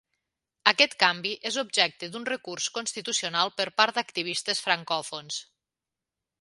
[0.69, 5.43] Aquest canvi és objecte d'un recurs constitucional per part d'activistes francòfons.